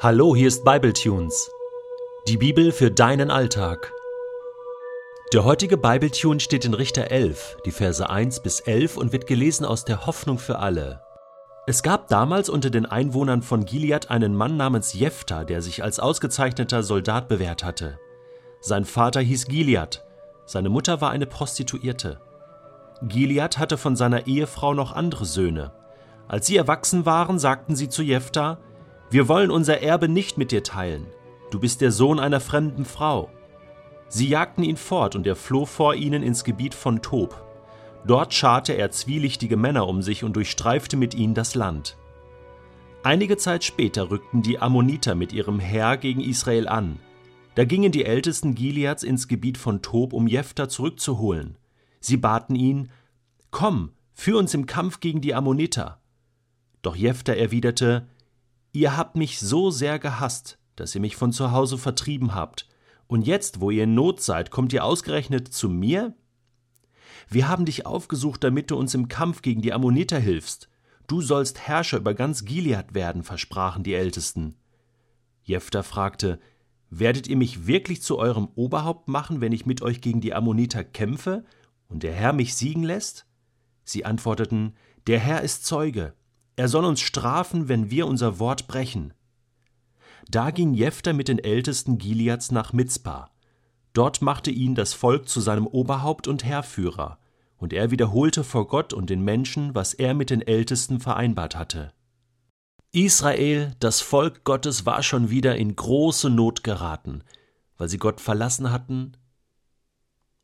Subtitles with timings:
[0.00, 1.50] Hallo, hier ist Bibletunes.
[2.28, 3.92] Die Bibel für deinen Alltag.
[5.32, 9.66] Der heutige Bibletune steht in Richter 11, die Verse 1 bis 11 und wird gelesen
[9.66, 11.02] aus der Hoffnung für alle.
[11.66, 15.98] Es gab damals unter den Einwohnern von Gilead einen Mann namens Jephthah, der sich als
[15.98, 17.98] ausgezeichneter Soldat bewährt hatte.
[18.60, 20.04] Sein Vater hieß Gilead,
[20.46, 22.20] seine Mutter war eine Prostituierte.
[23.02, 25.72] Gilead hatte von seiner Ehefrau noch andere Söhne.
[26.28, 28.58] Als sie erwachsen waren, sagten sie zu Jephthah,
[29.10, 31.06] wir wollen unser Erbe nicht mit dir teilen.
[31.50, 33.30] Du bist der Sohn einer fremden Frau.
[34.08, 37.44] Sie jagten ihn fort, und er floh vor ihnen ins Gebiet von Tob.
[38.06, 41.96] Dort scharte er zwielichtige Männer um sich und durchstreifte mit ihnen das Land.
[43.02, 46.98] Einige Zeit später rückten die Ammoniter mit ihrem Heer gegen Israel an.
[47.54, 51.56] Da gingen die Ältesten Gileads ins Gebiet von Tob, um Jephthah zurückzuholen.
[52.00, 52.90] Sie baten ihn:
[53.50, 56.00] Komm, führ uns im Kampf gegen die Ammoniter.
[56.82, 58.06] Doch Jephthah erwiderte:
[58.78, 62.68] Ihr habt mich so sehr gehasst, dass ihr mich von zu Hause vertrieben habt,
[63.08, 66.14] und jetzt, wo ihr in Not seid, kommt ihr ausgerechnet zu mir?
[67.28, 70.68] Wir haben dich aufgesucht, damit du uns im Kampf gegen die Ammoniter hilfst.
[71.08, 74.54] Du sollst Herrscher über ganz Gilead werden, versprachen die Ältesten.
[75.42, 76.38] Jephthah fragte,
[76.88, 80.84] Werdet ihr mich wirklich zu eurem Oberhaupt machen, wenn ich mit euch gegen die Ammoniter
[80.84, 81.44] kämpfe
[81.88, 83.26] und der Herr mich siegen lässt?
[83.82, 84.76] Sie antworteten,
[85.08, 86.14] Der Herr ist Zeuge,
[86.58, 89.14] er soll uns strafen, wenn wir unser Wort brechen.
[90.28, 93.30] Da ging Jephthah mit den Ältesten Gileads nach Mizpah.
[93.92, 97.18] Dort machte ihn das Volk zu seinem Oberhaupt und Herrführer,
[97.58, 101.92] und er wiederholte vor Gott und den Menschen, was er mit den Ältesten vereinbart hatte.
[102.90, 107.22] Israel, das Volk Gottes, war schon wieder in große Not geraten,
[107.76, 109.12] weil sie Gott verlassen hatten,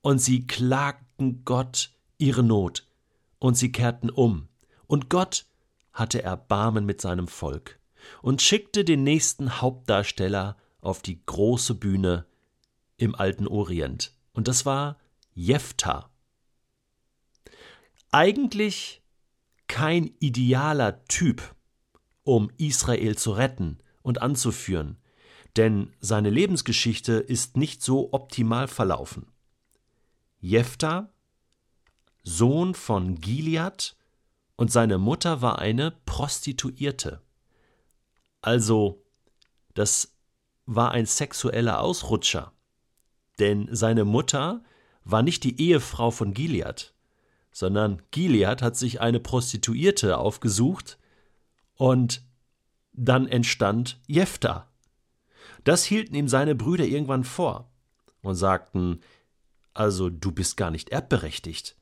[0.00, 2.86] und sie klagten Gott ihre Not,
[3.40, 4.46] und sie kehrten um,
[4.86, 5.46] und Gott
[5.94, 7.78] hatte Erbarmen mit seinem Volk
[8.20, 12.26] und schickte den nächsten Hauptdarsteller auf die große Bühne
[12.98, 14.14] im alten Orient.
[14.34, 14.98] Und das war
[15.32, 16.10] Jephthah.
[18.10, 19.02] Eigentlich
[19.66, 21.54] kein idealer Typ,
[22.22, 24.98] um Israel zu retten und anzuführen,
[25.56, 29.26] denn seine Lebensgeschichte ist nicht so optimal verlaufen.
[30.40, 31.10] Jephthah,
[32.22, 33.96] Sohn von Gilead,
[34.56, 37.20] und seine Mutter war eine Prostituierte.
[38.40, 39.02] Also,
[39.74, 40.14] das
[40.66, 42.52] war ein sexueller Ausrutscher,
[43.38, 44.62] denn seine Mutter
[45.04, 46.94] war nicht die Ehefrau von Gilead,
[47.52, 50.98] sondern Gilead hat sich eine Prostituierte aufgesucht
[51.76, 52.22] und
[52.92, 54.68] dann entstand Jephthah.
[55.64, 57.70] Das hielten ihm seine Brüder irgendwann vor
[58.22, 59.00] und sagten,
[59.74, 61.76] also du bist gar nicht erbberechtigt,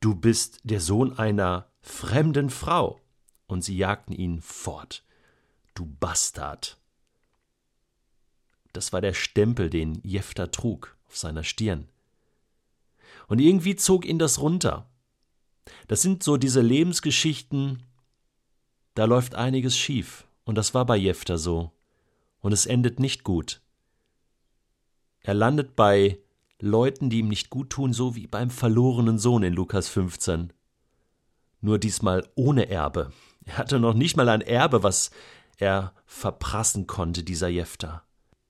[0.00, 3.00] du bist der Sohn einer fremden Frau,
[3.46, 5.02] und sie jagten ihn fort.
[5.74, 6.76] Du Bastard.
[8.72, 11.88] Das war der Stempel, den Jephthah trug auf seiner Stirn.
[13.26, 14.88] Und irgendwie zog ihn das runter.
[15.88, 17.82] Das sind so diese Lebensgeschichten,
[18.94, 20.26] da läuft einiges schief.
[20.44, 21.72] Und das war bei Jephthah so.
[22.40, 23.60] Und es endet nicht gut.
[25.20, 26.18] Er landet bei
[26.60, 30.52] Leuten, die ihm nicht gut tun, so wie beim verlorenen Sohn in Lukas 15
[31.60, 33.12] nur diesmal ohne Erbe.
[33.44, 35.10] Er hatte noch nicht mal ein Erbe, was
[35.56, 38.04] er verprassen konnte, dieser Jefter.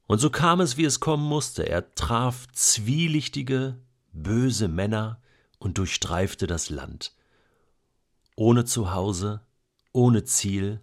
[0.06, 1.68] Und so kam es, wie es kommen musste.
[1.68, 3.78] Er traf zwielichtige,
[4.12, 5.20] böse Männer
[5.58, 7.14] und durchstreifte das Land.
[8.36, 9.42] Ohne Zuhause,
[9.92, 10.80] ohne Ziel,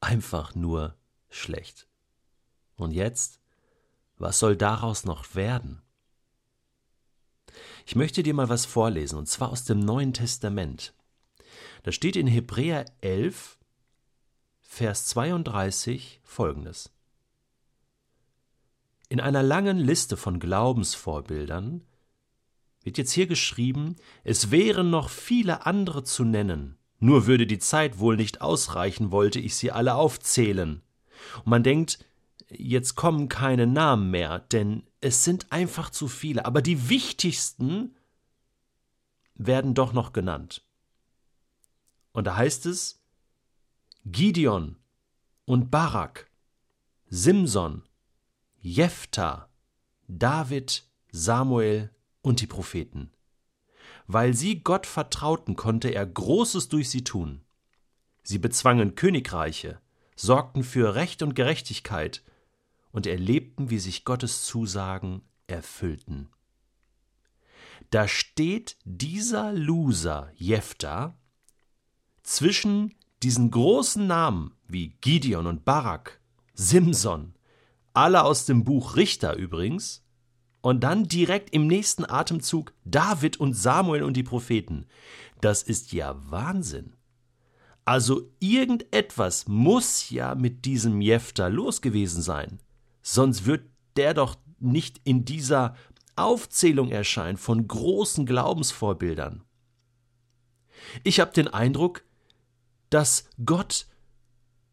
[0.00, 0.96] einfach nur
[1.28, 1.86] schlecht.
[2.76, 3.40] Und jetzt?
[4.18, 5.82] Was soll daraus noch werden?
[7.84, 10.94] Ich möchte dir mal was vorlesen, und zwar aus dem Neuen Testament.
[11.86, 13.60] Da steht in Hebräer 11,
[14.60, 16.90] Vers 32 folgendes.
[19.08, 21.82] In einer langen Liste von Glaubensvorbildern
[22.82, 23.94] wird jetzt hier geschrieben,
[24.24, 29.38] es wären noch viele andere zu nennen, nur würde die Zeit wohl nicht ausreichen, wollte
[29.38, 30.82] ich sie alle aufzählen.
[31.36, 32.04] Und man denkt,
[32.48, 37.94] jetzt kommen keine Namen mehr, denn es sind einfach zu viele, aber die wichtigsten
[39.36, 40.65] werden doch noch genannt.
[42.16, 43.04] Und da heißt es,
[44.06, 44.76] Gideon
[45.44, 46.30] und Barak,
[47.10, 47.82] Simson,
[48.62, 49.50] Jephthah,
[50.08, 53.10] David, Samuel und die Propheten.
[54.06, 57.42] Weil sie Gott vertrauten, konnte er Großes durch sie tun.
[58.22, 59.78] Sie bezwangen Königreiche,
[60.14, 62.22] sorgten für Recht und Gerechtigkeit
[62.92, 66.30] und erlebten, wie sich Gottes Zusagen erfüllten.
[67.90, 71.14] Da steht dieser Loser Jephthah
[72.26, 76.20] zwischen diesen großen Namen wie Gideon und Barak
[76.54, 77.34] Simson,
[77.94, 80.04] alle aus dem Buch Richter übrigens,
[80.60, 84.86] und dann direkt im nächsten Atemzug David und Samuel und die Propheten.
[85.40, 86.96] Das ist ja Wahnsinn.
[87.84, 92.58] Also irgendetwas muss ja mit diesem Jefter los gewesen sein.
[93.02, 95.76] Sonst wird der doch nicht in dieser
[96.16, 99.44] Aufzählung erscheinen von großen Glaubensvorbildern.
[101.04, 102.02] Ich habe den Eindruck,
[102.90, 103.86] dass Gott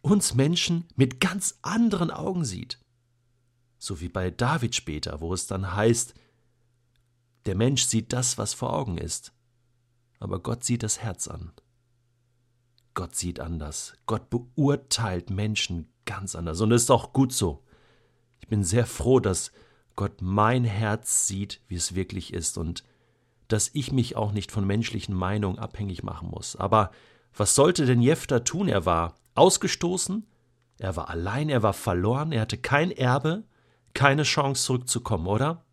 [0.02, 2.80] uns Menschen mit ganz anderen Augen sieht.
[3.78, 6.14] So wie bei David später, wo es dann heißt,
[7.46, 9.34] der Mensch sieht das, was vor Augen ist,
[10.20, 11.52] aber Gott sieht das Herz an.
[12.94, 13.94] Gott sieht anders.
[14.06, 16.62] Gott beurteilt Menschen ganz anders.
[16.62, 17.64] Und es ist auch gut so.
[18.40, 19.52] Ich bin sehr froh, dass
[19.96, 22.84] Gott mein Herz sieht, wie es wirklich ist und
[23.48, 26.56] dass ich mich auch nicht von menschlichen Meinungen abhängig machen muss.
[26.56, 26.92] Aber
[27.36, 28.68] was sollte denn Jefter tun?
[28.68, 30.28] Er war ausgestoßen,
[30.78, 33.44] er war allein, er war verloren, er hatte kein Erbe,
[33.94, 35.66] keine Chance zurückzukommen, oder?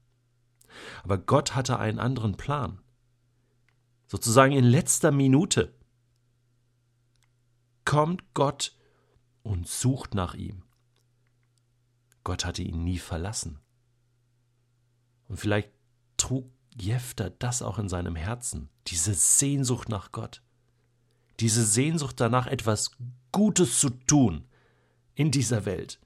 [1.03, 2.81] Aber Gott hatte einen anderen Plan.
[4.07, 5.75] Sozusagen in letzter Minute
[7.85, 8.77] kommt Gott
[9.43, 10.63] und sucht nach ihm.
[12.25, 13.59] Gott hatte ihn nie verlassen.
[15.29, 15.71] Und vielleicht
[16.17, 20.43] trug Jefter das auch in seinem Herzen, diese Sehnsucht nach Gott,
[21.41, 22.93] diese Sehnsucht danach, etwas
[23.33, 24.45] Gutes zu tun
[25.15, 26.01] in dieser Welt,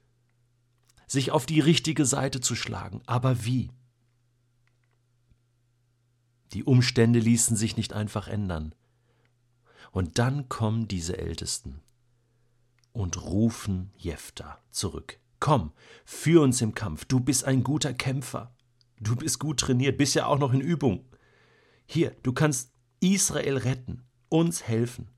[1.07, 3.01] sich auf die richtige Seite zu schlagen.
[3.05, 3.71] Aber wie?
[6.53, 8.73] Die Umstände ließen sich nicht einfach ändern.
[9.91, 11.81] Und dann kommen diese Ältesten
[12.91, 15.19] und rufen Jefter zurück.
[15.39, 15.73] Komm,
[16.05, 18.55] führ uns im Kampf, du bist ein guter Kämpfer.
[18.99, 21.05] Du bist gut trainiert, bist ja auch noch in Übung.
[21.85, 22.71] Hier, du kannst
[23.01, 25.09] Israel retten, uns helfen.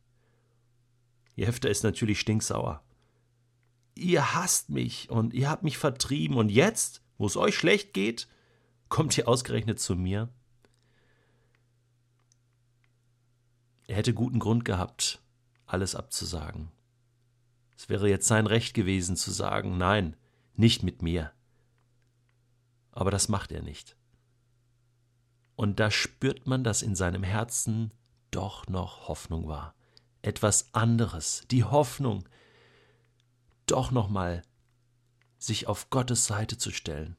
[1.37, 2.83] Jefter ist natürlich stinksauer.
[3.93, 8.27] Ihr hasst mich und ihr habt mich vertrieben und jetzt, wo es euch schlecht geht,
[8.89, 10.29] kommt ihr ausgerechnet zu mir?
[13.85, 15.21] Er hätte guten Grund gehabt,
[15.67, 16.71] alles abzusagen.
[17.77, 20.17] Es wäre jetzt sein Recht gewesen zu sagen, nein,
[20.55, 21.31] nicht mit mir.
[22.91, 23.95] Aber das macht er nicht.
[25.55, 27.93] Und da spürt man, dass in seinem Herzen
[28.31, 29.75] doch noch Hoffnung war.
[30.21, 32.27] Etwas anderes, die Hoffnung,
[33.65, 34.41] doch noch mal
[35.37, 37.17] sich auf Gottes Seite zu stellen.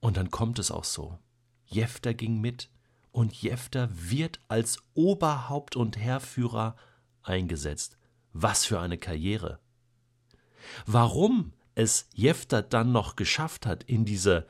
[0.00, 1.18] Und dann kommt es auch so.
[1.66, 2.70] Jefter ging mit
[3.10, 6.76] und Jefter wird als Oberhaupt und Heerführer
[7.22, 7.98] eingesetzt.
[8.32, 9.60] Was für eine Karriere!
[10.86, 14.46] Warum es Jefter dann noch geschafft hat, in diese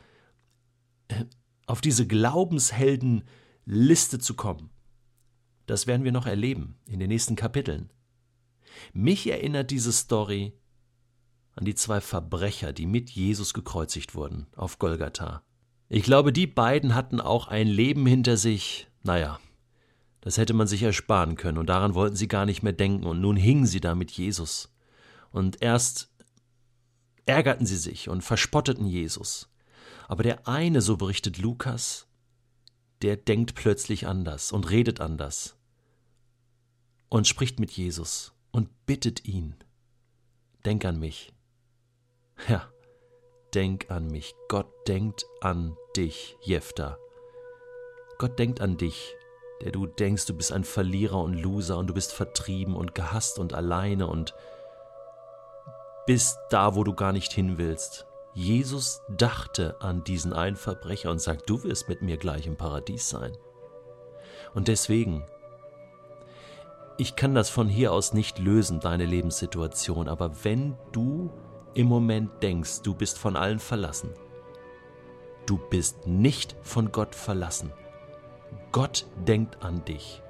[1.08, 1.24] äh,
[1.66, 4.70] auf diese Glaubensheldenliste zu kommen,
[5.68, 7.90] das werden wir noch erleben in den nächsten Kapiteln.
[8.94, 10.54] Mich erinnert diese Story
[11.54, 15.42] an die zwei Verbrecher, die mit Jesus gekreuzigt wurden auf Golgatha.
[15.90, 19.38] Ich glaube, die beiden hatten auch ein Leben hinter sich, naja,
[20.22, 23.20] das hätte man sich ersparen können, und daran wollten sie gar nicht mehr denken, und
[23.20, 24.74] nun hingen sie da mit Jesus.
[25.30, 26.10] Und erst
[27.26, 29.50] ärgerten sie sich und verspotteten Jesus.
[30.06, 32.06] Aber der eine, so berichtet Lukas,
[33.02, 35.57] der denkt plötzlich anders und redet anders
[37.08, 39.56] und spricht mit Jesus und bittet ihn,
[40.64, 41.32] denk an mich.
[42.48, 42.70] Ja,
[43.54, 44.34] denk an mich.
[44.48, 46.98] Gott denkt an dich, Jefta.
[48.18, 49.14] Gott denkt an dich,
[49.62, 53.38] der du denkst, du bist ein Verlierer und Loser und du bist vertrieben und gehasst
[53.38, 54.34] und alleine und
[56.06, 58.06] bist da, wo du gar nicht hin willst.
[58.34, 63.08] Jesus dachte an diesen einen Verbrecher und sagt, du wirst mit mir gleich im Paradies
[63.08, 63.36] sein.
[64.54, 65.26] Und deswegen,
[66.98, 71.30] ich kann das von hier aus nicht lösen, deine Lebenssituation, aber wenn du
[71.74, 74.10] im Moment denkst, du bist von allen verlassen.
[75.46, 77.72] Du bist nicht von Gott verlassen.
[78.72, 80.22] Gott denkt an dich.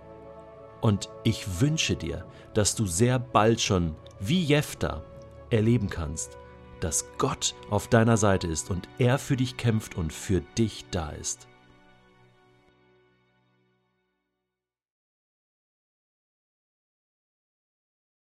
[0.82, 5.02] Und ich wünsche dir, dass du sehr bald schon, wie Jefter,
[5.50, 6.36] erleben kannst,
[6.80, 11.08] dass Gott auf deiner Seite ist und er für dich kämpft und für dich da
[11.10, 11.48] ist.